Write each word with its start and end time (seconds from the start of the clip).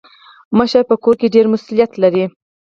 مشر 0.57 0.81
په 0.89 0.95
کور 1.03 1.15
کي 1.19 1.27
ډير 1.35 1.45
مسولیت 1.53 1.91
لري. 2.03 2.25